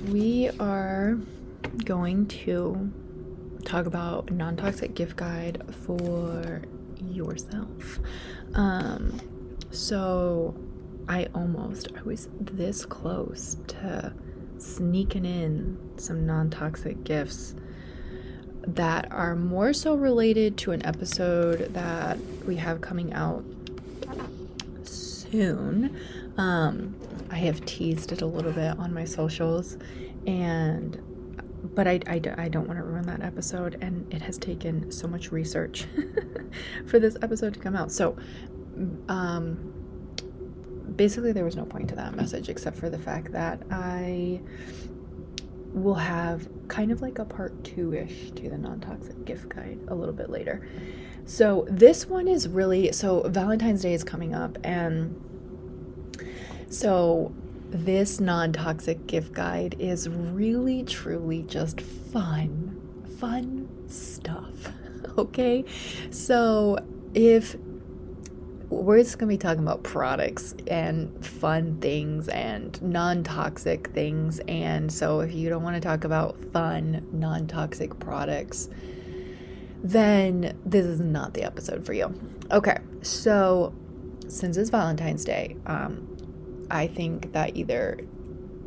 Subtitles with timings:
[0.00, 1.18] We are
[1.84, 2.92] going to
[3.64, 6.62] talk about non-toxic gift guide for
[7.00, 7.98] yourself.
[8.54, 9.20] Um,
[9.70, 10.54] so
[11.08, 14.12] I almost I was this close to
[14.58, 17.54] sneaking in some non-toxic gifts
[18.66, 23.44] that are more so related to an episode that we have coming out
[24.82, 25.96] soon.
[26.36, 26.96] Um,
[27.30, 29.76] I have teased it a little bit on my socials,
[30.26, 31.00] and
[31.74, 35.06] but I, I, I don't want to ruin that episode, and it has taken so
[35.08, 35.86] much research
[36.86, 37.90] for this episode to come out.
[37.90, 38.16] So,
[39.08, 39.72] um,
[40.94, 44.40] basically, there was no point to that message except for the fact that I
[45.72, 49.78] will have kind of like a part two ish to the non toxic gift guide
[49.88, 50.66] a little bit later.
[51.24, 55.20] So, this one is really so Valentine's Day is coming up, and
[56.68, 57.32] so,
[57.70, 62.80] this non toxic gift guide is really, truly just fun,
[63.18, 64.52] fun stuff.
[65.18, 65.64] Okay?
[66.10, 66.76] So,
[67.14, 67.56] if
[68.68, 74.40] we're just going to be talking about products and fun things and non toxic things.
[74.48, 78.68] And so, if you don't want to talk about fun, non toxic products,
[79.82, 82.12] then this is not the episode for you.
[82.50, 83.72] Okay, so
[84.28, 86.15] since it's Valentine's Day, um,
[86.70, 88.00] I think that either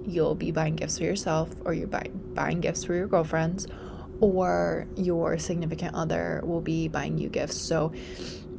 [0.05, 3.67] you'll be buying gifts for yourself or you're buy- buying gifts for your girlfriends
[4.21, 7.59] or your significant other will be buying you gifts.
[7.59, 7.93] So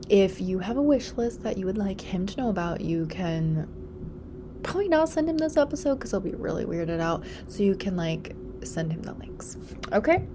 [0.08, 3.06] if you have a wish list that you would like him to know about, you
[3.06, 3.68] can
[4.62, 7.24] probably not send him this episode because he'll be really weirded out.
[7.48, 9.56] So you can like send him the links.
[9.92, 10.26] Okay?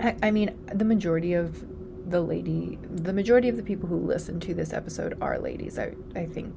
[0.00, 1.64] I, I mean, the majority of
[2.10, 5.78] the lady, the majority of the people who listen to this episode are ladies.
[5.78, 6.54] I, I think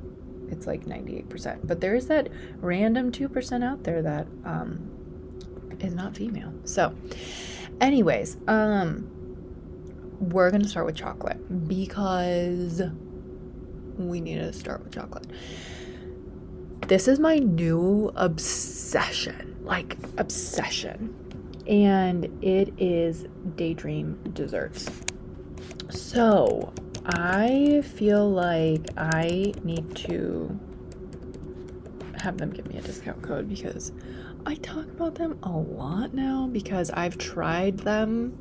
[0.52, 1.60] it's like 98%.
[1.64, 4.92] But there is that random 2% out there that um,
[5.80, 6.54] is not female.
[6.66, 6.94] So,
[7.80, 9.10] anyways, um,
[10.20, 12.82] we're going to start with chocolate because
[13.98, 15.28] we need to start with chocolate.
[16.88, 21.16] This is my new obsession, like obsession.
[21.68, 23.26] And it is
[23.56, 24.90] daydream desserts.
[25.90, 26.74] So,
[27.06, 30.60] I feel like I need to
[32.22, 33.92] have them give me a discount code because
[34.46, 38.38] I talk about them a lot now because I've tried them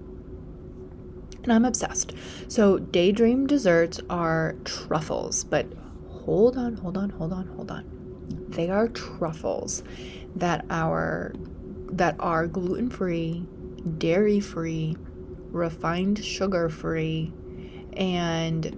[1.43, 2.13] and I'm obsessed.
[2.49, 5.67] So, daydream desserts are truffles, but
[6.09, 7.85] hold on, hold on, hold on, hold on.
[8.51, 9.83] They are truffles
[10.37, 11.33] that are
[11.93, 13.47] that are gluten-free,
[13.99, 14.97] dairy-free,
[15.51, 17.33] refined sugar-free,
[17.95, 18.77] and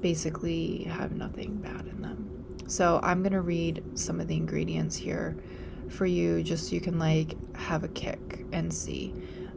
[0.00, 2.56] basically have nothing bad in them.
[2.66, 5.36] So I'm going to read some of the ingredients here
[5.88, 9.14] for you just so you can like have a kick and see.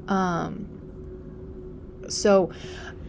[0.08, 0.68] Um
[2.08, 2.52] so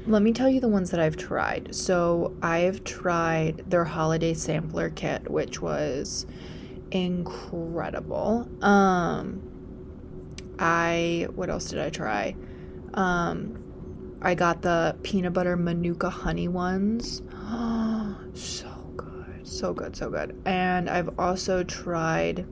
[0.06, 1.74] let me tell you the ones that I've tried.
[1.74, 6.26] So I've tried their holiday sampler kit which was
[6.90, 8.48] incredible.
[8.60, 9.40] Um
[10.58, 12.34] I what else did I try?
[12.94, 13.61] Um
[14.22, 17.22] I got the peanut butter manuka honey ones.
[18.34, 19.40] so good.
[19.46, 20.40] So good, so good.
[20.46, 22.46] And I've also tried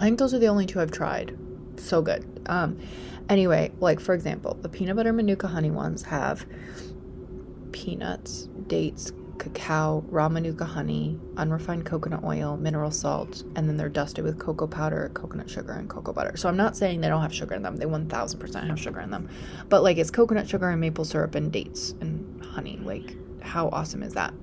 [0.00, 1.36] I think those are the only two I've tried.
[1.76, 2.24] So good.
[2.46, 2.78] Um
[3.28, 6.46] anyway, like for example, the peanut butter manuka honey ones have
[7.72, 14.24] peanuts, dates, cacao, raw manuka honey, unrefined coconut oil, mineral salt, and then they're dusted
[14.24, 16.36] with cocoa powder, coconut sugar, and cocoa butter.
[16.36, 17.76] So I'm not saying they don't have sugar in them.
[17.76, 19.28] They 1000% have sugar in them.
[19.68, 22.78] But like it's coconut sugar and maple syrup and dates and honey.
[22.82, 24.34] Like how awesome is that?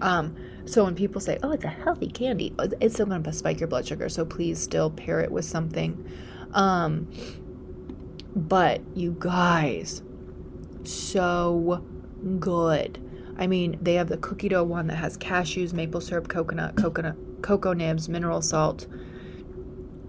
[0.00, 0.36] Um,
[0.66, 3.68] so when people say, "Oh, it's a healthy candy," it's still going to spike your
[3.68, 4.08] blood sugar.
[4.08, 6.10] So please still pair it with something.
[6.52, 7.10] Um,
[8.34, 10.02] but you guys,
[10.84, 11.84] so
[12.40, 12.98] good.
[13.38, 17.16] I mean, they have the cookie dough one that has cashews, maple syrup, coconut, coconut,
[17.42, 18.86] cocoa nibs, mineral salt.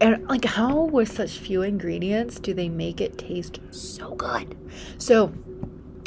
[0.02, 4.56] And like, how with such few ingredients do they make it taste so good?
[4.98, 5.34] So,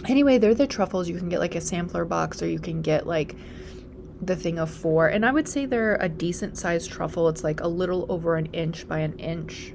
[0.06, 1.08] anyway, they're the truffles.
[1.08, 3.34] You can get like a sampler box, or you can get like
[4.20, 7.28] the thing of four, and I would say they're a decent sized truffle.
[7.28, 9.72] It's like a little over an inch by an inch.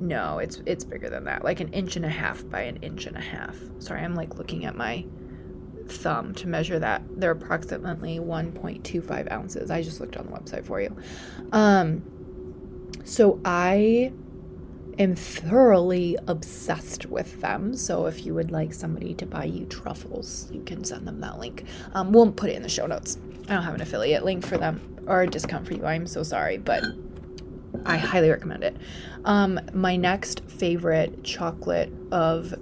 [0.00, 3.06] No, it's it's bigger than that, like an inch and a half by an inch
[3.06, 3.56] and a half.
[3.78, 5.04] Sorry, I'm like looking at my
[5.90, 7.02] thumb to measure that.
[7.16, 9.70] They're approximately 1.25 ounces.
[9.70, 10.96] I just looked on the website for you.
[11.52, 12.02] Um,
[13.04, 14.12] so I
[14.98, 17.76] am thoroughly obsessed with them.
[17.76, 21.38] So if you would like somebody to buy you truffles, you can send them that
[21.38, 21.64] link.
[21.94, 23.18] Um, we'll put it in the show notes.
[23.48, 25.86] I don't have an affiliate link for them or a discount for you.
[25.86, 26.84] I'm so sorry, but
[27.86, 28.76] I highly recommend it.
[29.24, 32.54] Um, my next favorite chocolate of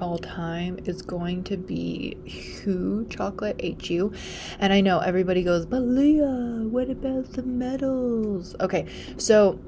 [0.00, 2.16] all time is going to be
[2.62, 4.12] Hu chocolate, H-U.
[4.58, 8.54] And I know everybody goes, but Leah, what about the metals?
[8.60, 8.86] Okay,
[9.16, 9.58] so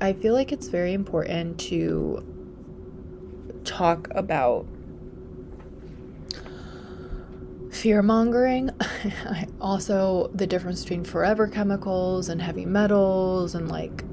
[0.00, 2.22] I feel like it's very important to
[3.64, 4.66] talk about
[7.70, 8.70] fear mongering.
[9.60, 14.04] also, the difference between forever chemicals and heavy metals and like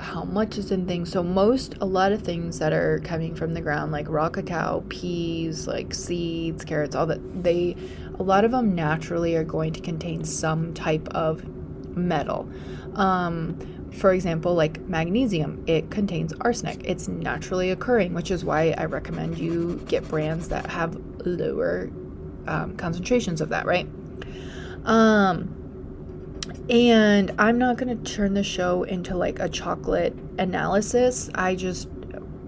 [0.00, 1.10] how much is in things.
[1.10, 4.84] So most a lot of things that are coming from the ground like raw cacao,
[4.88, 7.76] peas, like seeds, carrots, all that they
[8.18, 11.46] a lot of them naturally are going to contain some type of
[11.96, 12.48] metal.
[12.94, 13.58] Um,
[13.92, 16.82] for example, like magnesium, it contains arsenic.
[16.84, 21.90] It's naturally occurring, which is why I recommend you get brands that have lower
[22.46, 23.88] um, concentrations of that, right?
[24.84, 25.59] Um,
[26.70, 31.28] and I'm not going to turn the show into like a chocolate analysis.
[31.34, 31.88] I just,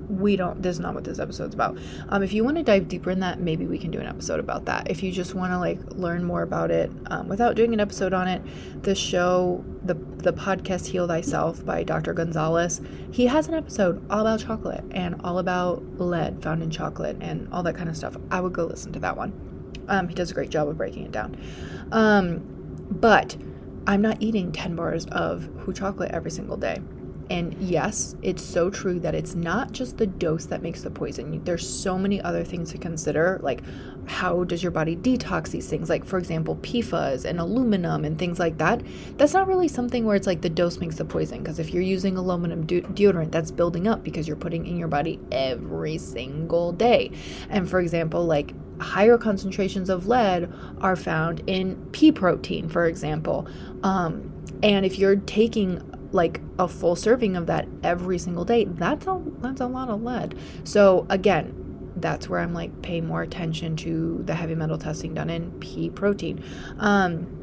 [0.09, 1.77] we don't, this is not what this episode's about.
[2.09, 4.39] Um, if you want to dive deeper in that, maybe we can do an episode
[4.39, 4.89] about that.
[4.89, 8.13] If you just want to like learn more about it um, without doing an episode
[8.15, 8.41] on it,
[8.85, 12.15] the show, the, the podcast Heal Thyself by Dr.
[12.15, 12.81] Gonzalez,
[13.11, 17.53] he has an episode all about chocolate and all about lead found in chocolate and
[17.53, 18.17] all that kind of stuff.
[18.31, 19.33] I would go listen to that one.
[19.89, 21.37] Um, he does a great job of breaking it down.
[21.91, 22.47] Um,
[22.89, 23.37] but
[23.87, 26.81] I'm not eating 10 bars of Hu chocolate every single day.
[27.33, 31.43] And yes, it's so true that it's not just the dose that makes the poison.
[31.45, 33.63] There's so many other things to consider, like
[34.07, 35.89] how does your body detox these things?
[35.89, 38.83] Like, for example, PFAS and aluminum and things like that.
[39.17, 41.39] That's not really something where it's like the dose makes the poison.
[41.39, 44.89] Because if you're using aluminum de- deodorant, that's building up because you're putting in your
[44.89, 47.13] body every single day.
[47.49, 50.53] And for example, like higher concentrations of lead
[50.83, 53.49] are found in pea protein, for example.
[53.83, 54.31] Um,
[54.63, 59.23] and if you're taking like a full serving of that every single day, that's a
[59.41, 60.39] that's a lot of lead.
[60.65, 65.31] So again, that's where I'm like paying more attention to the heavy metal testing done
[65.31, 66.43] in pea protein.
[66.79, 67.39] Um,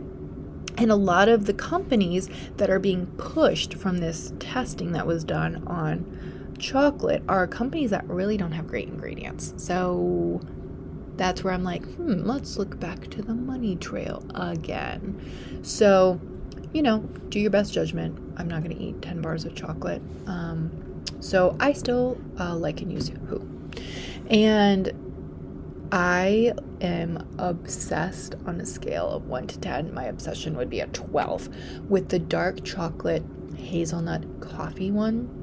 [0.77, 5.24] and a lot of the companies that are being pushed from this testing that was
[5.24, 9.54] done on chocolate are companies that really don't have great ingredients.
[9.57, 10.42] So
[11.19, 15.19] that's where I'm like, hmm, let's look back to the money trail again.
[15.63, 16.21] So,
[16.74, 17.00] you know,
[17.30, 18.18] do your best judgment.
[18.38, 20.01] I'm not going to eat 10 bars of chocolate.
[20.27, 23.48] Um, so I still uh, like and use Hu.
[24.30, 29.94] And I am obsessed on a scale of 1 to 10.
[29.94, 31.50] My obsession would be a 12
[31.89, 33.24] with the dark chocolate
[33.56, 35.36] hazelnut coffee one.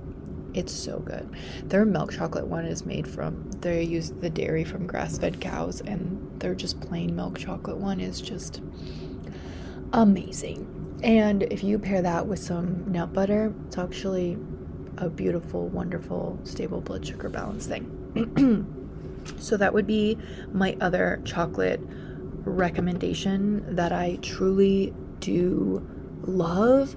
[0.55, 1.29] It's so good.
[1.65, 5.83] Their milk chocolate one is made from, they use the dairy from grass fed cows,
[5.83, 8.63] and their just plain milk chocolate one is just
[9.93, 10.86] amazing.
[11.03, 14.39] And if you pair that with some nut butter, it's actually
[14.97, 19.25] a beautiful, wonderful, stable blood sugar balance thing.
[19.39, 20.17] so that would be
[20.53, 21.81] my other chocolate
[22.45, 25.87] recommendation that I truly do
[26.23, 26.97] love.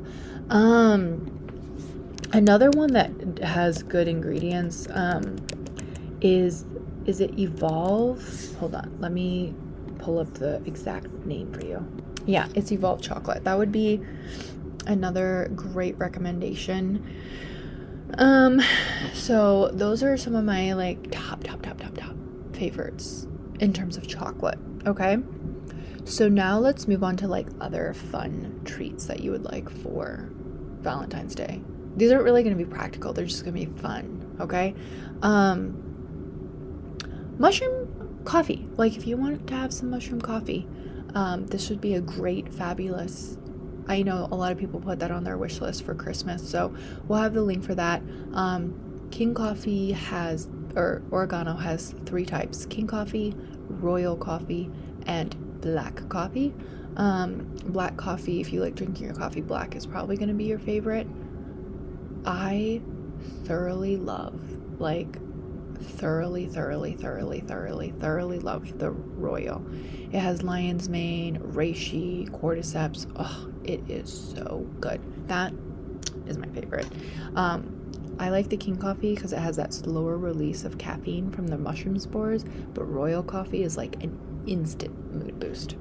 [0.50, 1.39] Um,
[2.32, 5.38] Another one that has good ingredients um,
[6.22, 6.63] is
[7.08, 8.22] is it Evolve?
[8.60, 9.56] Hold on, let me
[9.98, 11.84] pull up the exact name for you.
[12.29, 13.43] Yeah, it's Evolve chocolate.
[13.43, 14.01] That would be
[14.86, 17.05] another great recommendation.
[18.17, 18.62] Um,
[19.13, 22.15] so those are some of my like top, top, top, top, top
[22.53, 23.27] favorites
[23.59, 24.59] in terms of chocolate.
[24.86, 25.17] Okay.
[26.05, 30.29] So now let's move on to like other fun treats that you would like for
[30.81, 31.62] Valentine's Day
[32.00, 33.13] these aren't really going to be practical.
[33.13, 34.38] They're just going to be fun.
[34.39, 34.74] Okay.
[35.21, 35.75] Um,
[37.38, 38.67] mushroom coffee.
[38.77, 40.67] Like if you want to have some mushroom coffee,
[41.15, 43.37] um, this would be a great, fabulous.
[43.87, 46.75] I know a lot of people put that on their wish list for Christmas, so
[47.07, 48.01] we'll have the link for that.
[48.33, 53.35] Um, King Coffee has, or Organo has three types: King Coffee,
[53.67, 54.69] Royal Coffee,
[55.07, 56.53] and Black Coffee.
[56.97, 60.43] Um, black coffee, if you like drinking your coffee black, is probably going to be
[60.45, 61.07] your favorite.
[62.25, 62.81] I
[63.45, 64.41] thoroughly love,
[64.79, 65.17] like,
[65.81, 69.63] thoroughly, thoroughly, thoroughly, thoroughly, thoroughly love the Royal.
[70.12, 73.12] It has lion's mane, reishi, cordyceps.
[73.15, 75.01] Oh, it is so good.
[75.27, 75.53] That
[76.27, 76.88] is my favorite.
[77.36, 77.75] Um,
[78.19, 81.57] I like the King coffee because it has that slower release of caffeine from the
[81.57, 82.43] mushroom spores,
[82.74, 85.75] but Royal coffee is like an instant mood boost.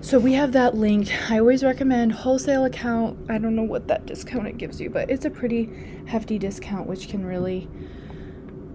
[0.00, 1.12] So we have that linked.
[1.30, 3.18] I always recommend wholesale account.
[3.28, 5.70] I don't know what that discount it gives you, but it's a pretty
[6.06, 7.68] hefty discount which can really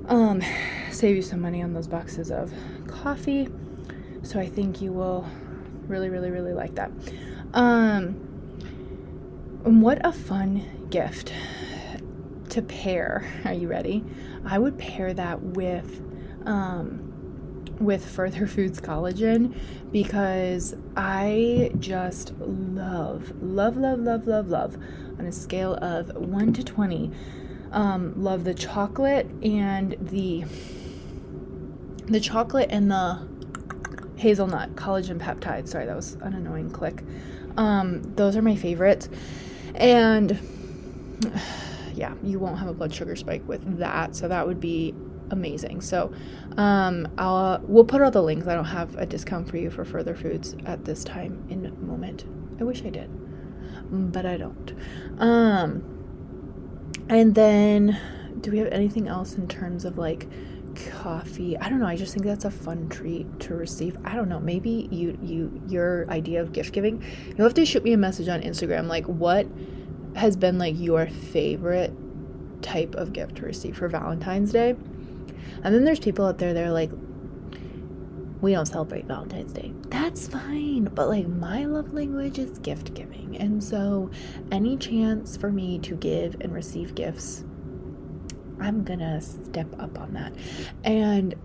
[0.08, 0.42] um
[0.92, 2.54] save you some money on those boxes of
[2.88, 3.48] coffee.
[4.22, 5.28] So I think you will
[5.88, 6.92] really really really like that.
[7.54, 8.14] Um
[9.64, 11.34] what a fun gift
[12.50, 13.26] to pair.
[13.46, 14.04] Are you ready?
[14.46, 16.02] I would pair that with
[16.46, 17.10] um,
[17.80, 19.56] with Further Foods collagen
[19.92, 24.78] because I just love, love, love, love, love, love
[25.18, 27.12] on a scale of 1 to 20.
[27.74, 30.46] Um, love the chocolate and the
[32.06, 33.28] the chocolate and the
[34.16, 35.68] hazelnut collagen peptide.
[35.68, 37.04] Sorry, that was an annoying click.
[37.58, 39.10] Um, those are my favorites.
[39.76, 40.38] And
[41.94, 44.16] yeah, you won't have a blood sugar spike with that.
[44.16, 44.94] So that would be
[45.32, 45.82] amazing.
[45.82, 46.14] So
[46.58, 48.48] um, I'll we'll put all the links.
[48.48, 51.72] I don't have a discount for you for further foods at this time in a
[51.72, 52.26] moment.
[52.60, 53.10] I wish I did,
[53.92, 54.74] but I don't.
[55.18, 55.93] Um,
[57.10, 58.00] and then
[58.42, 60.28] do we have anything else in terms of like
[60.76, 61.58] coffee?
[61.58, 63.98] I don't know i just think that's a fun treat to receive.
[64.04, 67.84] I don't know maybe you you your idea of gift giving you'll have to shoot
[67.84, 69.48] me a message on instagram like what
[70.16, 71.94] has been like your favorite
[72.64, 74.72] type of gift to receive for valentine's day?
[75.64, 76.92] And then there's people out there that are like,
[78.44, 79.74] we don't celebrate Valentine's Day.
[79.88, 80.84] That's fine.
[80.94, 83.38] But like, my love language is gift giving.
[83.40, 84.12] And so,
[84.52, 87.46] any chance for me to give and receive gifts,
[88.60, 90.34] I'm gonna step up on that.
[90.84, 91.36] And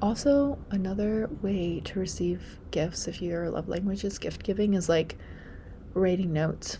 [0.00, 5.18] also, another way to receive gifts if your love language is gift giving is like
[5.92, 6.78] writing notes.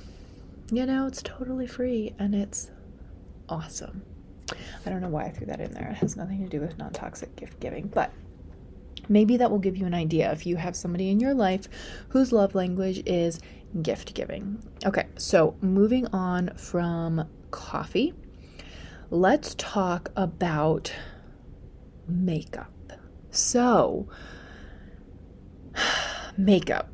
[0.70, 2.70] You know, it's totally free and it's
[3.48, 4.02] awesome.
[4.86, 5.88] I don't know why I threw that in there.
[5.88, 8.12] It has nothing to do with non toxic gift giving, but
[9.08, 11.68] maybe that will give you an idea if you have somebody in your life
[12.08, 13.40] whose love language is
[13.82, 14.62] gift giving.
[14.86, 18.14] Okay, so moving on from coffee,
[19.10, 20.92] let's talk about
[22.06, 22.72] makeup.
[23.30, 24.08] So,
[26.36, 26.88] makeup.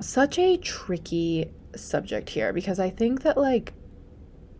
[0.00, 3.72] Such a tricky subject here because I think that, like,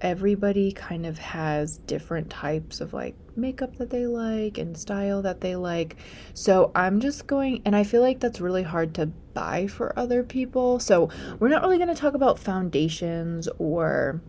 [0.03, 5.41] everybody kind of has different types of like makeup that they like and style that
[5.41, 5.97] they like.
[6.35, 10.23] So I'm just going, and I feel like that's really hard to buy for other
[10.23, 10.79] people.
[10.79, 14.21] So we're not really going to talk about foundations or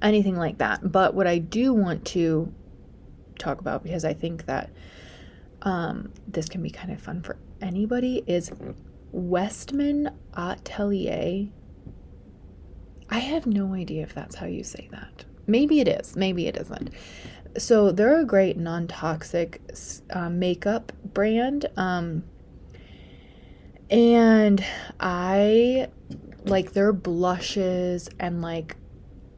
[0.00, 0.92] anything like that.
[0.92, 2.52] But what I do want to
[3.38, 4.70] talk about, because I think that
[5.62, 8.50] um, this can be kind of fun for anybody, is
[9.12, 11.48] Westman Atelier
[13.12, 15.26] I have no idea if that's how you say that.
[15.46, 16.88] Maybe it is, maybe it isn't.
[17.58, 19.60] So they're a great non toxic
[20.10, 21.66] uh, makeup brand.
[21.76, 22.24] Um,
[23.90, 24.64] and
[24.98, 25.88] I
[26.44, 28.76] like their blushes and like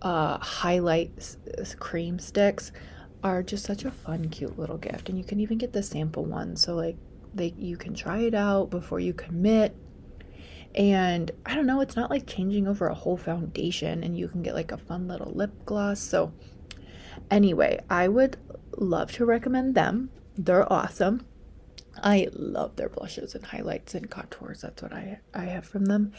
[0.03, 1.37] uh, highlight
[1.79, 2.73] cream sticks
[3.23, 5.09] are just such a fun, cute little gift.
[5.09, 6.57] And you can even get the sample one.
[6.57, 6.97] So, like,
[7.33, 9.77] they you can try it out before you commit
[10.75, 14.43] and I don't know, it's not like changing over a whole foundation and you can
[14.43, 16.01] get like a fun little lip gloss.
[16.01, 16.33] So,
[17.31, 18.37] anyway, I would
[18.77, 20.11] love to recommend them.
[20.37, 21.27] They're awesome.
[22.03, 24.63] I love their blushes and highlights and contours.
[24.63, 26.13] That's what I I have from them.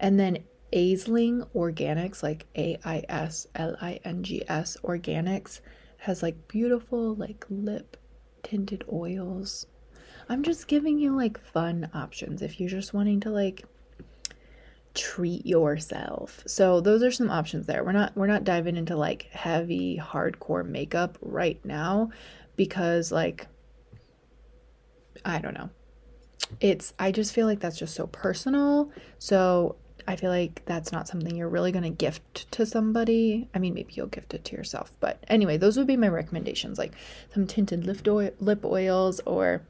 [0.00, 0.38] And then
[0.72, 5.60] Aisling Organics, like A I S L I N G S Organics,
[5.98, 7.96] has like beautiful like lip
[8.42, 9.66] tinted oils.
[10.28, 13.64] I'm just giving you like fun options if you're just wanting to like
[15.00, 16.42] treat yourself.
[16.46, 17.82] So those are some options there.
[17.82, 22.10] We're not we're not diving into like heavy hardcore makeup right now
[22.56, 23.46] because like
[25.24, 25.70] I don't know.
[26.60, 28.92] It's I just feel like that's just so personal.
[29.18, 29.76] So
[30.06, 33.48] I feel like that's not something you're really going to gift to somebody.
[33.54, 34.92] I mean, maybe you'll gift it to yourself.
[35.00, 36.92] But anyway, those would be my recommendations like
[37.32, 39.62] some tinted lip, oil, lip oils or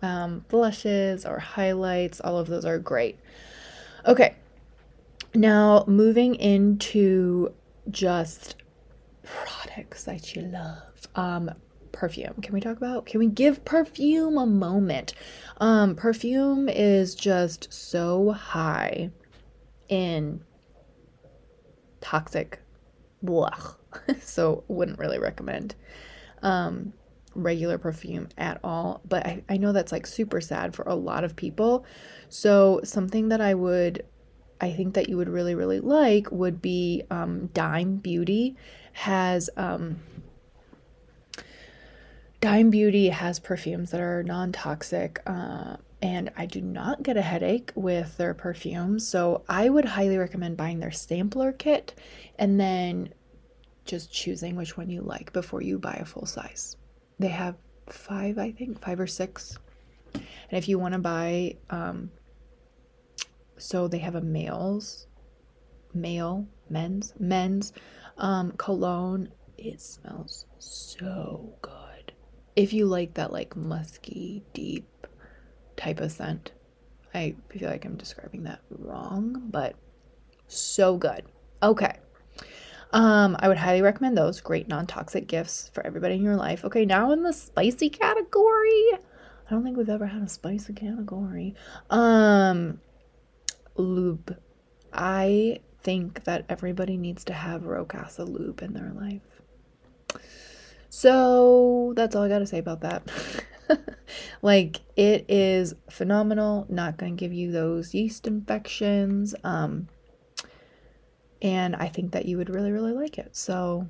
[0.00, 2.20] um, blushes or highlights.
[2.20, 3.18] All of those are great.
[4.06, 4.34] Okay,
[5.34, 7.52] now, moving into
[7.90, 8.56] just
[9.22, 10.78] products that you love.
[11.14, 11.50] Um,
[11.92, 12.34] perfume.
[12.42, 13.06] Can we talk about?
[13.06, 15.14] Can we give perfume a moment?
[15.58, 19.10] Um, perfume is just so high
[19.88, 20.42] in
[22.00, 22.60] toxic
[23.22, 23.74] blah.
[24.20, 25.74] so wouldn't really recommend.
[26.42, 26.92] Um,
[27.34, 29.00] regular perfume at all.
[29.08, 31.84] But I, I know that's like super sad for a lot of people.
[32.28, 34.04] So, something that I would,
[34.62, 38.56] I think that you would really, really like would be um, Dime Beauty
[38.92, 40.00] has, um,
[42.40, 45.20] Dime Beauty has perfumes that are non toxic.
[45.26, 49.06] Uh, and I do not get a headache with their perfumes.
[49.06, 51.94] So I would highly recommend buying their sampler kit
[52.38, 53.12] and then
[53.84, 56.76] just choosing which one you like before you buy a full size.
[57.18, 57.56] They have
[57.88, 59.58] five, I think, five or six.
[60.14, 62.10] And if you want to buy, um,
[63.56, 65.06] so they have a male's,
[65.94, 67.72] male, men's, men's
[68.18, 69.28] um, cologne.
[69.58, 72.12] It smells so good.
[72.56, 75.06] If you like that, like musky, deep
[75.76, 76.52] type of scent.
[77.14, 79.74] I feel like I'm describing that wrong, but
[80.48, 81.24] so good.
[81.62, 81.98] Okay.
[82.92, 84.40] Um, I would highly recommend those.
[84.40, 86.64] Great non-toxic gifts for everybody in your life.
[86.64, 88.92] Okay, now in the spicy category.
[88.94, 91.54] I don't think we've ever had a spicy category.
[91.90, 92.80] Um
[93.76, 94.36] lube.
[94.92, 99.42] I think that everybody needs to have Rowkasa lube in their life.
[100.88, 103.02] So that's all I got to say about that.
[104.42, 109.34] like it is phenomenal, not going to give you those yeast infections.
[109.42, 109.88] Um,
[111.40, 113.34] and I think that you would really, really like it.
[113.34, 113.88] So,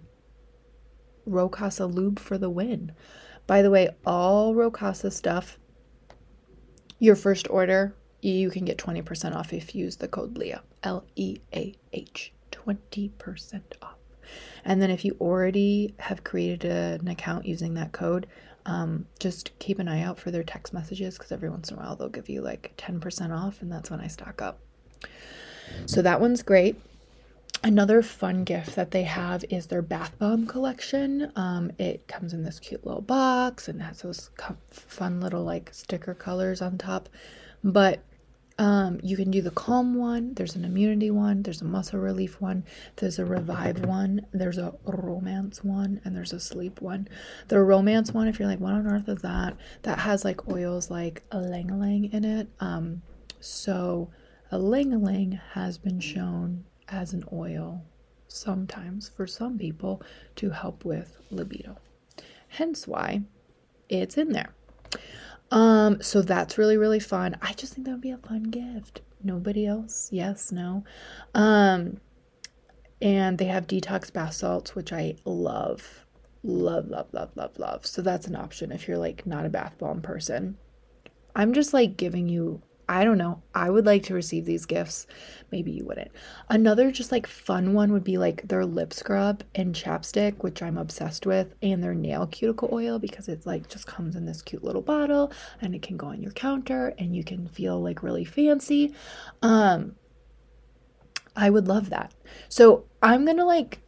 [1.29, 2.93] Rowkasa Lube for the win.
[3.47, 5.59] By the way, all Rowkasa stuff,
[6.99, 11.05] your first order, you can get 20% off if you use the code LEAH, L
[11.17, 13.97] E A H, 20% off.
[14.65, 18.29] And then if you already have created a, an account using that code,
[18.65, 21.81] um, just keep an eye out for their text messages because every once in a
[21.81, 24.61] while they'll give you like 10% off, and that's when I stock up.
[25.87, 26.81] So that one's great.
[27.65, 31.33] Another fun gift that they have is their bath bomb collection.
[31.37, 34.31] Um, it comes in this cute little box and has those
[34.71, 37.09] fun little like sticker colors on top.
[37.63, 38.01] But
[38.59, 42.41] um, you can do the calm one, there's an immunity one, there's a muscle relief
[42.41, 42.65] one,
[42.97, 47.09] there's a revive one, there's a romance one, and there's a sleep one.
[47.49, 49.57] The romance one, if you're like, what on earth is that?
[49.83, 52.49] That has like oils like ylang ylang in it.
[52.61, 53.03] Um,
[53.41, 54.11] so
[54.51, 57.83] ylang ylang has been shown as an oil
[58.29, 60.03] sometimes for some people
[60.37, 61.77] to help with libido.
[62.49, 63.23] Hence why
[63.89, 64.55] it's in there.
[65.53, 67.37] Um, so that's really, really fun.
[67.43, 69.03] I just think that would be a fun gift.
[69.23, 70.09] Nobody else?
[70.11, 70.83] Yes, no.
[71.35, 72.01] Um,
[73.03, 76.07] and they have detox bath salts, which I love.
[76.43, 77.85] Love, love, love, love, love.
[77.87, 80.57] So that's an option if you're like not a bath bomb person.
[81.37, 82.63] I'm just like giving you
[82.93, 83.43] I don't know.
[83.55, 85.07] I would like to receive these gifts.
[85.51, 86.11] Maybe you wouldn't.
[86.51, 90.77] Another just like fun one would be like their lip scrub and chapstick, which I'm
[90.77, 94.63] obsessed with, and their nail cuticle oil because it's like just comes in this cute
[94.63, 98.27] little bottle and it can go on your counter and you can feel like really
[98.27, 98.95] fancy.
[99.41, 99.97] Um
[101.35, 102.13] I would love that.
[102.51, 103.79] So, I'm going to like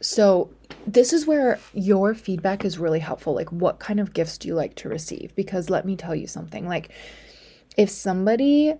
[0.00, 0.50] so
[0.86, 3.34] this is where your feedback is really helpful.
[3.34, 5.34] Like what kind of gifts do you like to receive?
[5.34, 6.68] Because let me tell you something.
[6.68, 6.92] Like
[7.76, 8.74] if somebody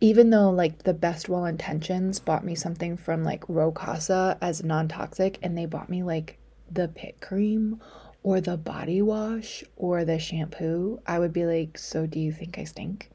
[0.00, 5.38] even though like the best well intentions bought me something from like Rowkasa as non-toxic
[5.42, 6.38] and they bought me like
[6.70, 7.80] the pit cream
[8.22, 12.58] or the body wash or the shampoo, I would be like, "So do you think
[12.58, 13.10] I stink?"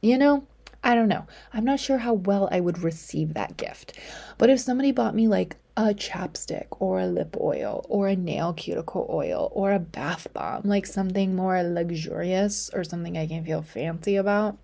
[0.00, 0.44] You know?
[0.84, 1.26] I don't know.
[1.52, 3.96] I'm not sure how well I would receive that gift.
[4.38, 8.52] But if somebody bought me like a chapstick or a lip oil or a nail
[8.52, 13.62] cuticle oil or a bath bomb, like something more luxurious or something I can feel
[13.62, 14.58] fancy about,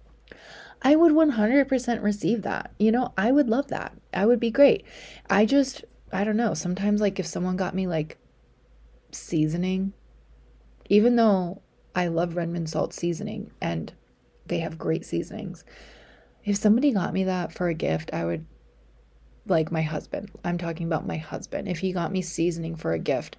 [0.83, 2.73] I would 100% receive that.
[2.79, 3.97] You know, I would love that.
[4.13, 4.85] I would be great.
[5.29, 6.55] I just, I don't know.
[6.55, 8.19] Sometimes, like, if someone got me like
[9.11, 9.93] seasoning,
[10.89, 11.63] even though
[11.95, 13.93] I love Redmond salt seasoning and
[14.47, 15.65] they have great seasonings,
[16.45, 18.47] if somebody got me that for a gift, I would
[19.51, 20.31] like my husband.
[20.45, 21.69] I'm talking about my husband.
[21.69, 23.37] If he got me seasoning for a gift,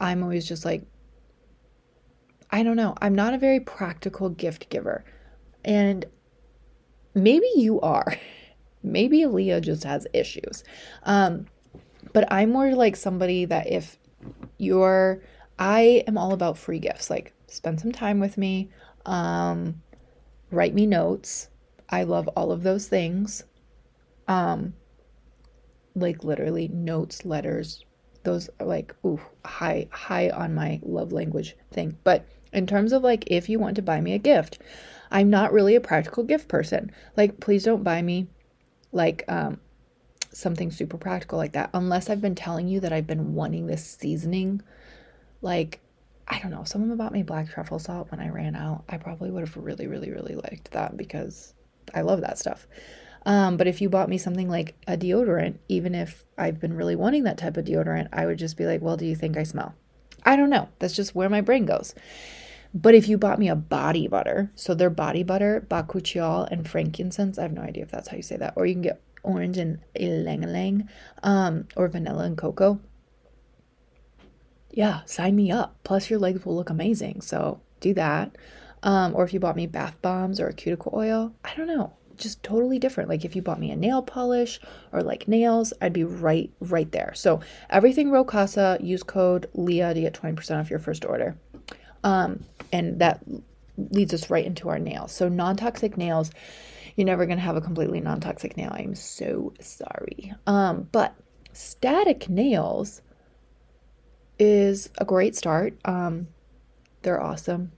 [0.00, 0.84] I'm always just like,
[2.50, 2.94] I don't know.
[3.00, 5.04] I'm not a very practical gift giver.
[5.64, 6.04] And
[7.14, 8.16] maybe you are.
[8.84, 10.64] Maybe Leah just has issues.
[11.04, 11.46] Um,
[12.12, 13.96] but I'm more like somebody that if
[14.58, 15.22] you're,
[15.56, 17.08] I am all about free gifts.
[17.08, 18.70] Like, spend some time with me,
[19.06, 19.80] um,
[20.50, 21.48] write me notes.
[21.88, 23.44] I love all of those things.
[24.26, 24.74] Um,
[25.94, 27.84] like literally notes, letters.
[28.24, 31.96] Those are like ooh, high high on my love language thing.
[32.04, 34.58] But in terms of like if you want to buy me a gift,
[35.10, 36.90] I'm not really a practical gift person.
[37.16, 38.28] Like please don't buy me
[38.92, 39.58] like um
[40.32, 43.84] something super practical like that unless I've been telling you that I've been wanting this
[43.84, 44.62] seasoning
[45.42, 45.80] like
[46.28, 48.84] I don't know, someone bought me black truffle salt when I ran out.
[48.88, 51.52] I probably would have really, really, really liked that because
[51.94, 52.66] I love that stuff.
[53.24, 56.96] Um, but if you bought me something like a deodorant, even if I've been really
[56.96, 59.44] wanting that type of deodorant, I would just be like, well, do you think I
[59.44, 59.74] smell?
[60.24, 60.68] I don't know.
[60.78, 61.94] That's just where my brain goes.
[62.74, 67.38] But if you bought me a body butter, so their body butter, bakuchiol and frankincense,
[67.38, 69.58] I have no idea if that's how you say that, or you can get orange
[69.58, 70.88] and ylang ylang,
[71.22, 72.80] um, or vanilla and cocoa.
[74.70, 75.76] Yeah, sign me up.
[75.84, 77.20] Plus, your legs will look amazing.
[77.20, 78.36] So do that.
[78.82, 81.92] Um, or if you bought me bath bombs or a cuticle oil, I don't know
[82.16, 83.08] just totally different.
[83.08, 84.60] Like if you bought me a nail polish
[84.92, 87.12] or like nails, I'd be right right there.
[87.14, 91.36] So everything Rowkasa, use code Leah to get 20% off your first order.
[92.04, 93.22] Um, and that
[93.76, 95.12] leads us right into our nails.
[95.12, 96.30] So non-toxic nails,
[96.96, 98.70] you're never gonna have a completely non-toxic nail.
[98.72, 100.32] I'm so sorry.
[100.46, 101.14] Um, but
[101.52, 103.02] static nails
[104.38, 105.74] is a great start.
[105.84, 106.28] Um,
[107.02, 107.72] they're awesome.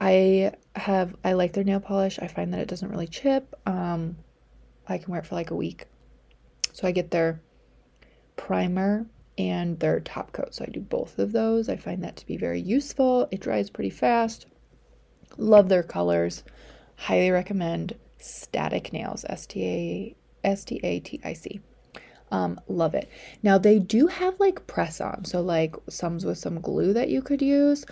[0.00, 2.18] I have I like their nail polish.
[2.20, 3.54] I find that it doesn't really chip.
[3.66, 4.16] Um,
[4.86, 5.86] I can wear it for like a week.
[6.72, 7.40] So I get their
[8.36, 9.06] primer
[9.38, 10.54] and their top coat.
[10.54, 11.68] So I do both of those.
[11.68, 13.28] I find that to be very useful.
[13.30, 14.46] It dries pretty fast.
[15.38, 16.44] Love their colors.
[16.96, 19.24] Highly recommend Static Nails.
[19.28, 21.60] S T A S T A T I C.
[22.30, 23.08] Um, love it.
[23.42, 27.22] Now they do have like press on, so like some with some glue that you
[27.22, 27.84] could use.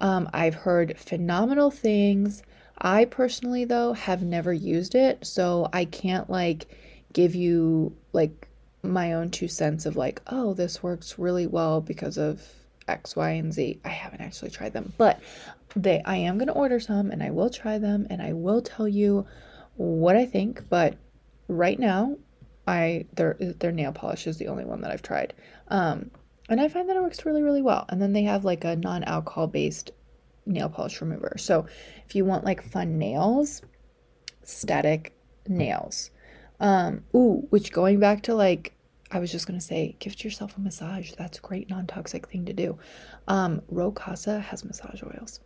[0.00, 2.42] Um, I've heard phenomenal things.
[2.78, 6.66] I personally though have never used it, so I can't like
[7.12, 8.48] give you like
[8.82, 12.42] my own two cents of like, oh, this works really well because of
[12.88, 13.80] X, Y, and Z.
[13.84, 15.20] I haven't actually tried them, but
[15.76, 18.88] they I am gonna order some and I will try them and I will tell
[18.88, 19.26] you
[19.76, 20.68] what I think.
[20.68, 20.96] But
[21.48, 22.16] right now,
[22.66, 25.34] I their their nail polish is the only one that I've tried.
[25.68, 26.10] Um,
[26.48, 27.86] and I find that it works really really well.
[27.88, 29.90] And then they have like a non-alcohol based
[30.46, 31.34] nail polish remover.
[31.38, 31.66] So
[32.06, 33.62] if you want like fun nails,
[34.42, 35.14] static
[35.48, 36.10] nails.
[36.60, 38.74] Um, ooh, which going back to like
[39.10, 41.12] I was just gonna say, gift yourself a massage.
[41.12, 42.78] That's a great non-toxic thing to do.
[43.28, 45.40] Um, Rowkasa has massage oils.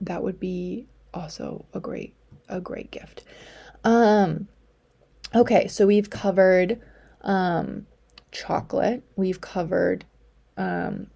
[0.00, 2.14] That would be also a great
[2.48, 3.24] a great gift.
[3.84, 4.48] Um,
[5.34, 6.80] Okay, so we've covered
[7.22, 7.86] um,
[8.30, 9.02] chocolate.
[9.16, 10.04] We've covered.
[10.56, 11.08] Um,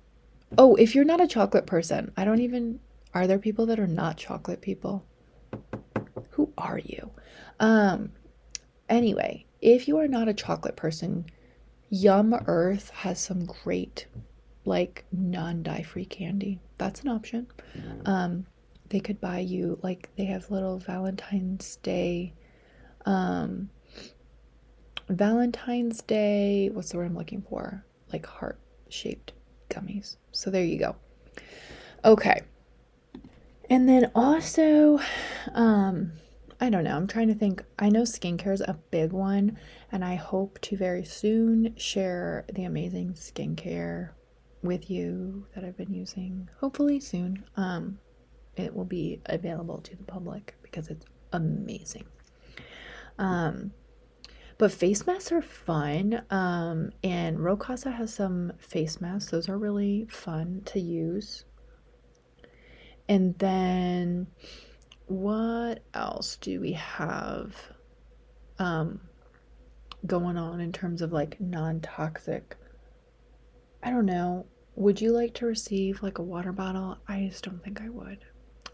[0.56, 2.80] oh, if you're not a chocolate person, I don't even.
[3.14, 5.04] Are there people that are not chocolate people?
[6.30, 7.10] Who are you?
[7.60, 8.12] Um,
[8.88, 11.26] anyway, if you are not a chocolate person,
[11.90, 14.06] Yum Earth has some great,
[14.64, 16.60] like, non dye free candy.
[16.76, 17.46] That's an option.
[18.04, 18.46] Um,
[18.90, 22.34] they could buy you, like, they have little Valentine's Day
[23.06, 23.70] um,
[25.08, 27.84] Valentine's Day, what's the word I'm looking for?
[28.12, 29.32] Like heart shaped
[29.70, 30.16] gummies.
[30.32, 30.96] So there you go.
[32.04, 32.40] Okay.
[33.70, 34.98] And then also,
[35.54, 36.12] um,
[36.60, 36.96] I don't know.
[36.96, 37.62] I'm trying to think.
[37.78, 39.58] I know skincare is a big one,
[39.92, 44.10] and I hope to very soon share the amazing skincare
[44.62, 46.48] with you that I've been using.
[46.60, 47.44] Hopefully soon.
[47.56, 47.98] Um,
[48.56, 52.06] it will be available to the public because it's amazing.
[53.18, 53.72] Um,
[54.58, 56.22] but face masks are fun.
[56.30, 59.30] Um, and Rowkasa has some face masks.
[59.30, 61.44] Those are really fun to use.
[63.08, 64.26] And then
[65.06, 67.56] what else do we have
[68.58, 69.00] um,
[70.06, 72.56] going on in terms of like non toxic?
[73.82, 74.46] I don't know.
[74.74, 76.98] Would you like to receive like a water bottle?
[77.08, 78.18] I just don't think I would.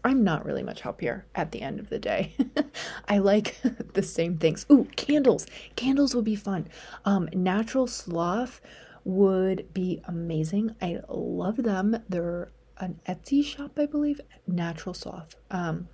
[0.05, 2.35] I'm not really much help here at the end of the day.
[3.07, 3.59] I like
[3.93, 4.63] the same things.
[4.71, 5.47] Ooh, candles.
[5.75, 6.67] Candles would be fun.
[7.05, 8.61] Um, natural sloth
[9.03, 10.75] would be amazing.
[10.79, 11.97] I love them.
[12.07, 14.21] They're an Etsy shop, I believe.
[14.45, 15.35] Natural sloth.
[15.49, 15.89] Um,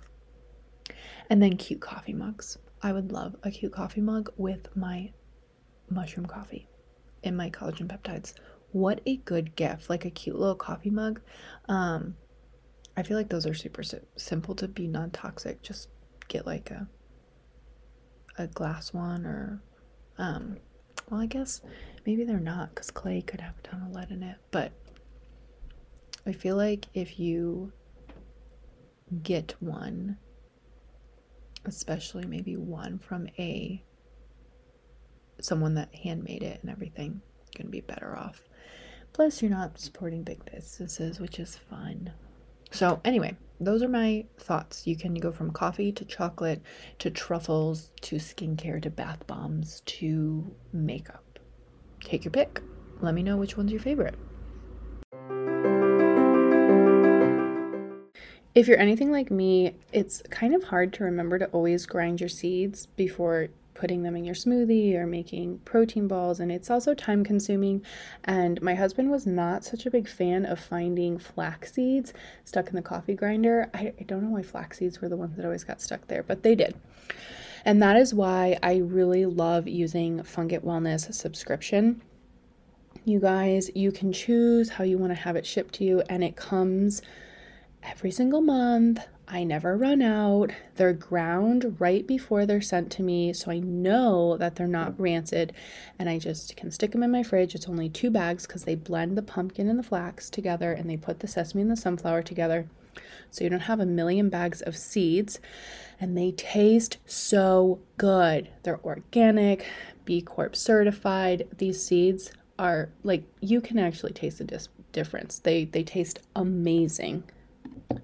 [1.30, 2.58] and then cute coffee mugs.
[2.82, 5.10] I would love a cute coffee mug with my
[5.88, 6.68] mushroom coffee
[7.24, 8.34] and my collagen peptides.
[8.72, 9.88] What a good gift!
[9.88, 11.20] Like a cute little coffee mug.
[11.68, 12.16] Um,
[12.96, 13.82] I feel like those are super
[14.16, 15.62] simple to be non toxic.
[15.62, 15.88] Just
[16.28, 16.88] get like a
[18.38, 19.62] a glass one or
[20.18, 20.56] um
[21.10, 21.60] well I guess
[22.06, 24.72] maybe they're not because clay could have a ton of lead in it but
[26.26, 27.72] I feel like if you
[29.22, 30.16] get one
[31.64, 33.82] especially maybe one from a
[35.40, 38.42] someone that handmade it and everything you're gonna be better off
[39.12, 42.12] plus you're not supporting big businesses which is fun
[42.72, 44.86] so, anyway, those are my thoughts.
[44.86, 46.62] You can go from coffee to chocolate
[47.00, 51.38] to truffles to skincare to bath bombs to makeup.
[52.02, 52.62] Take your pick.
[53.00, 54.14] Let me know which one's your favorite.
[58.54, 62.28] If you're anything like me, it's kind of hard to remember to always grind your
[62.28, 63.48] seeds before
[63.82, 67.84] putting them in your smoothie or making protein balls and it's also time consuming
[68.22, 72.12] and my husband was not such a big fan of finding flax seeds
[72.44, 73.68] stuck in the coffee grinder.
[73.74, 76.22] I, I don't know why flax seeds were the ones that always got stuck there
[76.22, 76.76] but they did.
[77.64, 82.02] And that is why i really love using Funk It wellness subscription.
[83.04, 86.22] You guys you can choose how you want to have it shipped to you and
[86.22, 87.02] it comes
[87.82, 89.00] every single month
[89.34, 90.50] I never run out.
[90.74, 95.54] They're ground right before they're sent to me, so I know that they're not rancid.
[95.98, 97.54] And I just can stick them in my fridge.
[97.54, 100.98] It's only two bags because they blend the pumpkin and the flax together and they
[100.98, 102.68] put the sesame and the sunflower together.
[103.30, 105.40] So you don't have a million bags of seeds.
[105.98, 108.50] And they taste so good.
[108.64, 109.64] They're organic,
[110.04, 111.48] B Corp certified.
[111.56, 115.38] These seeds are like you can actually taste the dis- difference.
[115.38, 117.24] They they taste amazing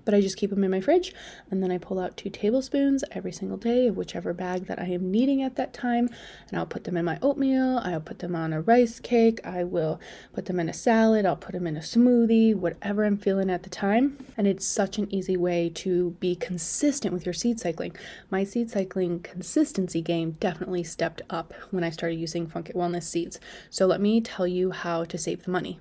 [0.05, 1.15] but I just keep them in my fridge
[1.51, 4.87] and then I pull out two tablespoons every single day of whichever bag that I
[4.87, 6.09] am needing at that time
[6.49, 9.65] and I'll put them in my oatmeal, I'll put them on a rice cake, I
[9.65, 10.01] will
[10.33, 13.63] put them in a salad, I'll put them in a smoothie, whatever I'm feeling at
[13.63, 14.19] the time.
[14.37, 17.97] And it's such an easy way to be consistent with your seed cycling.
[18.31, 23.05] My seed cycling consistency game definitely stepped up when I started using Funk It Wellness
[23.05, 23.39] seeds.
[23.71, 25.81] So let me tell you how to save the money.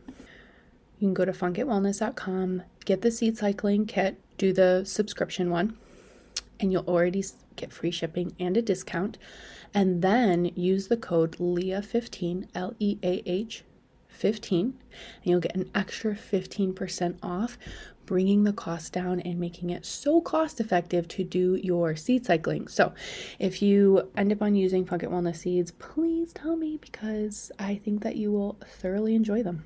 [1.00, 5.78] You can go to funkitwellness.com, get the seed cycling kit, do the subscription one,
[6.60, 7.24] and you'll already
[7.56, 9.18] get free shipping and a discount.
[9.74, 13.64] And then use the code LEAH15, L E A H
[14.08, 14.74] 15, and
[15.24, 17.60] you'll get an extra 15% off,
[18.08, 22.68] bringing the cost down and making it so cost effective to do your seed cycling.
[22.68, 22.94] So,
[23.38, 27.76] if you end up on using Funk It Wellness seeds, please tell me because I
[27.76, 29.66] think that you will thoroughly enjoy them.